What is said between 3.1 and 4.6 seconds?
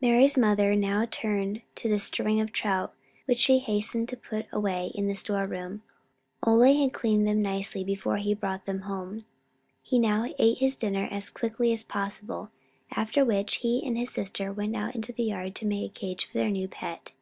which she hastened to put